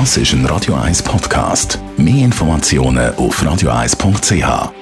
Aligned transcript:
Das 0.00 0.16
ist 0.16 0.32
ein 0.32 0.44
Radio 0.46 0.74
1 0.74 1.04
Podcast. 1.04 1.78
Mehr 1.96 2.24
Informationen 2.24 3.14
auf 3.14 3.40
radio1.ch. 3.40 4.72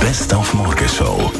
Best 0.00 0.32
auf 0.32 0.54
Morgenshow. 0.54 1.32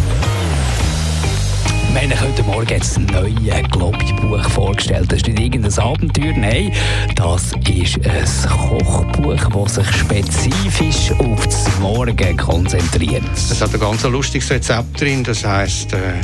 Wir 1.93 2.01
haben 2.01 2.21
heute 2.21 2.43
Morgen 2.43 2.69
jetzt 2.69 2.97
ein 2.97 3.07
neues 3.07 3.71
Globi-Buch 3.71 4.51
vorgestellt. 4.51 5.13
Das 5.13 5.19
ist 5.19 5.29
nicht 5.29 5.39
irgendein 5.39 5.79
Abenteuer, 5.79 6.37
nein, 6.37 6.73
das 7.15 7.53
ist 7.53 8.01
ein 8.05 8.51
Kochbuch, 8.51 9.65
das 9.65 9.75
sich 9.77 9.93
spezifisch 9.93 11.13
auf 11.21 11.45
das 11.47 11.79
Morgen 11.79 12.37
konzentriert. 12.37 13.23
Es 13.35 13.63
hat 13.63 13.73
ein 13.73 13.79
ganz 13.79 14.03
lustiges 14.03 14.51
Rezept 14.51 15.01
drin, 15.01 15.23
das 15.23 15.45
heisst 15.45 15.93
äh, 15.93 16.15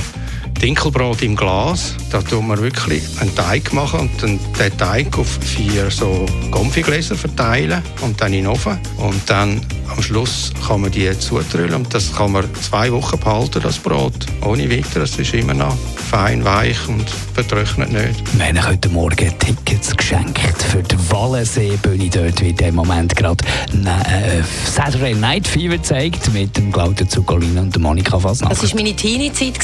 Dinkelbrot 0.61 1.23
im 1.23 1.37
Glas. 1.37 1.95
Da 2.11 2.23
tun 2.23 2.47
wir 2.49 2.59
wirklich 2.59 3.03
einen 3.21 3.35
Teig 3.35 3.73
machen 3.73 4.01
und 4.01 4.23
dann 4.23 4.39
den 4.59 4.77
Teig 4.79 5.19
auf 5.19 5.39
vier 5.41 5.91
so 5.91 6.27
Konfigläser 6.51 7.17
verteilen 7.17 7.83
und 8.01 8.21
dann 8.21 8.33
in 8.33 8.45
den 8.45 8.47
Ofen. 8.49 8.79
Und 8.97 9.29
dann 9.29 9.61
am 9.89 10.03
Schluss 10.03 10.53
kann 10.67 10.81
man 10.81 10.91
die 10.91 11.17
zutrüllen 11.19 11.75
und 11.75 11.93
das 11.95 12.15
kann 12.15 12.33
man 12.33 12.49
zwei 12.55 12.91
Wochen 12.93 13.19
behalten, 13.19 13.61
das 13.63 13.79
Brot. 13.79 14.27
Ohne 14.43 14.71
weiter, 14.71 15.03
es 15.03 15.19
ist 15.19 15.35
immer 15.35 15.55
noch 15.55 15.77
fein, 16.11 16.45
weich 16.45 16.89
und 16.89 17.09
vertrocknet 17.35 17.93
nicht. 17.93 18.39
Wir 18.39 18.47
haben 18.47 18.67
heute 18.67 18.89
Morgen 18.89 19.39
Tickets 19.39 19.97
geschenkt 19.97 20.63
für 20.63 20.83
die 20.83 20.94
Wallensee-Bühne. 21.25 22.11
Dort 22.11 22.41
wird 22.43 22.61
im 22.61 22.75
Moment 22.75 23.17
gerade 23.17 23.43
äh, 23.73 24.43
Saturday 24.71 25.15
Night 25.15 25.49
Fever 25.49 25.79
gezeigt 25.79 26.31
mit 26.35 26.55
dem 26.57 26.71
Claudio 26.71 27.07
Zuccolini 27.07 27.59
und 27.59 27.79
Monika 27.79 28.19
Fasnacht. 28.19 28.53
Das 28.53 28.63
war 28.63 28.83
meine 28.83 28.95
Teenie-Zeit 28.95 29.55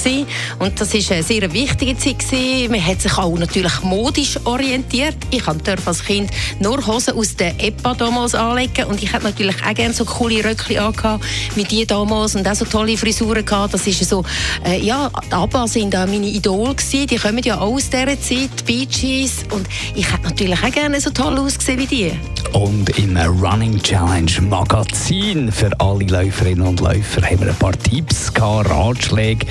und 0.58 0.80
das 0.80 0.94
war 0.94 1.16
eine 1.16 1.22
sehr 1.22 1.52
wichtige 1.52 1.96
Zeit. 1.98 2.70
Man 2.70 2.84
hat 2.84 3.02
sich 3.02 3.16
auch 3.18 3.36
natürlich 3.36 3.82
modisch 3.82 4.38
orientiert. 4.44 5.16
Ich 5.30 5.42
durfte 5.42 5.76
als 5.84 6.02
Kind 6.02 6.30
nur 6.60 6.86
Hosen 6.86 7.14
aus 7.14 7.36
der 7.36 7.52
EPA 7.62 7.94
damals 7.94 8.34
anlegen 8.34 8.86
und 8.86 9.02
ich 9.02 9.12
hatte 9.12 9.24
natürlich 9.24 9.56
auch 9.62 9.74
gerne 9.74 9.92
so 9.92 10.06
coole 10.06 10.42
Röckchen 10.42 10.78
angehabt, 10.78 11.24
mit 11.56 11.70
die 11.70 11.84
damals 11.84 12.36
und 12.36 12.48
auch 12.48 12.54
so 12.54 12.64
tolle 12.64 12.96
Frisuren 12.96 13.44
gehabt. 13.44 13.74
Das 13.74 13.86
ist 13.86 14.08
so, 14.08 14.24
äh, 14.64 14.80
ja, 14.80 15.10
die 15.28 15.32
ABBA 15.34 15.66
sind 15.66 15.92
da 15.92 16.06
meine 16.06 16.26
Idole 16.26 16.74
gewesen. 16.74 17.06
Die 17.06 17.16
kommen 17.16 17.42
ja 17.44 17.60
auch 17.60 17.74
aus 17.74 17.90
dieser 17.90 18.18
Zeit, 18.20 18.64
Bee 18.64 18.86
Gees. 18.86 19.44
Und 19.50 19.66
ich 19.94 20.10
hätte 20.10 20.22
natürlich 20.22 20.62
auch 20.62 20.72
gerne 20.72 21.00
so 21.00 21.10
toll 21.10 21.38
ausgesehen 21.50 21.80
wie 21.80 21.86
die. 21.86 22.12
Und 22.52 22.96
im 22.96 23.16
Running 23.16 23.82
Challenge 23.82 24.30
Magazin 24.48 25.50
für 25.50 25.70
alle 25.80 26.04
Läuferinnen 26.04 26.64
und 26.64 26.80
Läufer 26.80 27.22
haben 27.22 27.40
wir 27.40 27.48
ein 27.48 27.56
paar 27.56 27.72
Tipps 27.72 28.32
gehabt, 28.32 28.70
Ratschläge. 28.70 29.46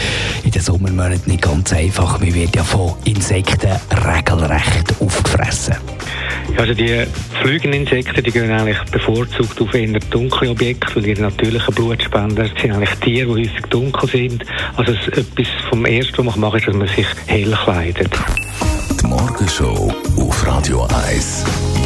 In 0.46 0.52
den 0.52 0.62
Sommermonaten 0.62 1.30
nicht 1.30 1.42
ganz 1.42 1.74
einfach. 1.74 2.20
Man 2.22 2.34
wird 2.34 2.56
ja 2.56 2.64
von 2.64 2.94
Insekten 3.04 3.76
regelrecht 3.92 4.96
aufgefressen. 5.02 5.76
Also 6.58 6.74
die 6.74 7.06
fliegenden 7.42 7.82
Insekten 7.82 8.24
die 8.24 8.32
gehen 8.32 8.50
eigentlich 8.50 8.82
bevorzugt 8.92 9.60
auf 9.62 9.74
eher 9.74 10.00
dunkle 10.10 10.52
Objekte, 10.52 10.96
weil 10.96 11.06
ihre 11.06 11.22
natürlichen 11.24 11.74
Blutspender 11.76 12.46
sind 12.46 12.72
eigentlich 12.72 12.96
Tiere, 13.02 13.36
die 13.36 13.50
häufig 13.50 13.66
dunkel 13.70 14.10
sind. 14.10 14.46
Also 14.78 14.94
etwas 14.94 15.48
vom 15.70 15.86
Ersten, 15.86 16.26
was 16.26 16.36
man 16.38 16.50
macht, 16.50 16.60
ist, 16.60 16.68
dass 16.68 16.76
man 16.76 16.88
sich 16.88 17.08
hell 17.28 17.58
kleidet. 17.64 18.12
Die 19.02 19.06
Morgenshow 19.06 19.94
auf 20.18 20.48
Radio 20.48 20.88
1. 21.08 21.79